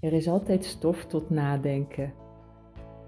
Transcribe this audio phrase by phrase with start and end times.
[0.00, 2.12] Er is altijd stof tot nadenken.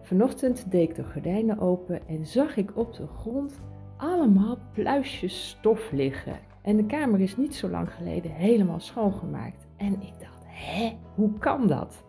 [0.02, 3.61] Vanochtend deed ik de gordijnen open en zag ik op de grond
[3.96, 6.38] allemaal pluisjes stof liggen.
[6.62, 9.66] En de kamer is niet zo lang geleden helemaal schoongemaakt.
[9.76, 12.04] En ik dacht, hè, hoe kan dat?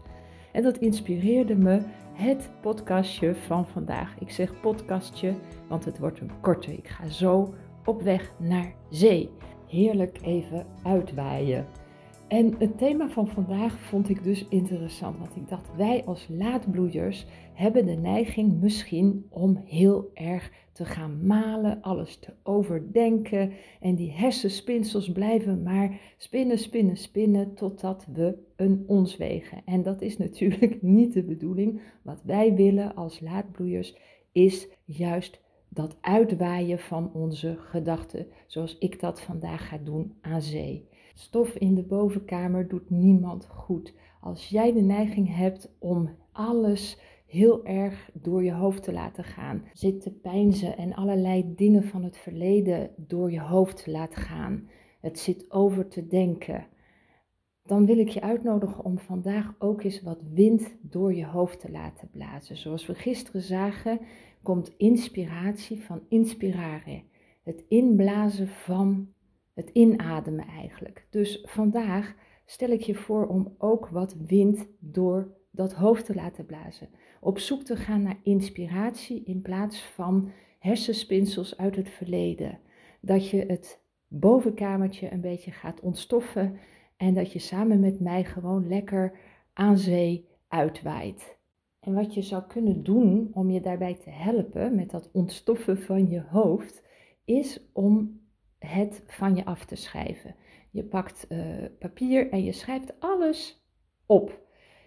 [0.51, 1.81] En dat inspireerde me
[2.13, 4.19] het podcastje van vandaag.
[4.19, 5.33] Ik zeg podcastje,
[5.67, 6.73] want het wordt een korte.
[6.73, 7.53] Ik ga zo
[7.85, 9.29] op weg naar zee.
[9.67, 11.67] Heerlijk even uitwaaien.
[12.27, 17.25] En het thema van vandaag vond ik dus interessant, want ik dacht, wij als laadbloeiers
[17.53, 24.11] hebben de neiging misschien om heel erg te gaan malen, alles te overdenken en die
[24.11, 29.61] hersenspinsels blijven maar spinnen, spinnen, spinnen totdat we een ons wegen.
[29.65, 31.81] En dat is natuurlijk niet de bedoeling.
[32.01, 33.95] Wat wij willen als laadbloeiers
[34.31, 40.87] is juist dat uitwaaien van onze gedachten, zoals ik dat vandaag ga doen aan zee.
[41.13, 43.93] Stof in de bovenkamer doet niemand goed.
[44.21, 49.63] Als jij de neiging hebt om alles heel erg door je hoofd te laten gaan,
[49.73, 54.69] zit te pijnzen en allerlei dingen van het verleden door je hoofd te laten gaan,
[55.01, 56.67] het zit over te denken,
[57.65, 61.71] dan wil ik je uitnodigen om vandaag ook eens wat wind door je hoofd te
[61.71, 62.57] laten blazen.
[62.57, 63.99] Zoals we gisteren zagen,
[64.41, 67.03] komt inspiratie van inspirare.
[67.43, 69.07] Het inblazen van
[69.53, 71.07] het inademen eigenlijk.
[71.09, 72.15] Dus vandaag
[72.45, 76.89] stel ik je voor om ook wat wind door dat hoofd te laten blazen.
[77.21, 82.59] Op zoek te gaan naar inspiratie in plaats van hersenspinsels uit het verleden.
[83.01, 86.59] Dat je het bovenkamertje een beetje gaat ontstoffen
[86.97, 89.17] en dat je samen met mij gewoon lekker
[89.53, 91.37] aan zee uitwaait.
[91.79, 96.09] En wat je zou kunnen doen om je daarbij te helpen met dat ontstoffen van
[96.09, 96.83] je hoofd,
[97.25, 98.21] is om
[98.65, 100.35] het van je af te schrijven.
[100.71, 101.39] Je pakt uh,
[101.79, 103.65] papier en je schrijft alles
[104.05, 104.41] op.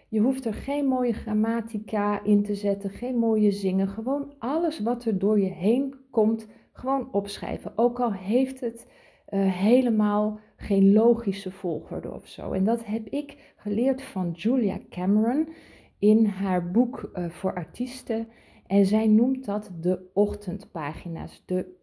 [0.09, 3.87] Je hoeft er geen mooie grammatica in te zetten, geen mooie zingen.
[3.87, 7.71] Gewoon alles wat er door je heen komt, gewoon opschrijven.
[7.75, 8.87] Ook al heeft het
[9.29, 12.51] uh, helemaal geen logische volgorde of zo.
[12.51, 15.49] En dat heb ik geleerd van Julia Cameron
[15.99, 18.27] in haar boek uh, voor artiesten.
[18.67, 21.75] En zij noemt dat de ochtendpagina's, de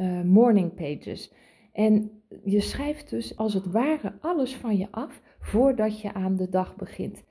[0.00, 1.32] uh, morning pages.
[1.72, 6.48] En je schrijft dus als het ware alles van je af voordat je aan de
[6.48, 7.24] dag begint.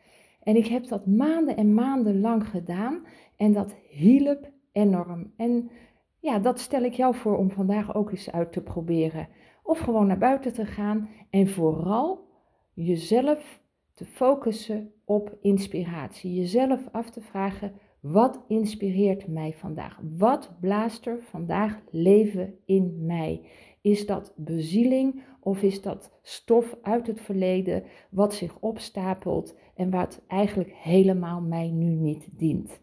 [0.44, 3.06] En ik heb dat maanden en maanden lang gedaan
[3.38, 5.34] en dat hielp enorm.
[5.38, 5.72] En
[6.20, 9.28] ja, dat stel ik jou voor om vandaag ook eens uit te proberen.
[9.64, 12.28] Of gewoon naar buiten te gaan en vooral
[12.74, 13.62] jezelf
[13.94, 16.34] te focussen op inspiratie.
[16.34, 20.00] Jezelf af te vragen, wat inspireert mij vandaag?
[20.18, 23.42] Wat blaast er vandaag leven in mij?
[23.82, 30.24] Is dat bezieling of is dat stof uit het verleden wat zich opstapelt en wat
[30.28, 32.80] eigenlijk helemaal mij nu niet dient?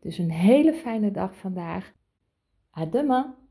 [0.00, 1.94] Dus een hele fijne dag vandaag.
[2.70, 3.45] À!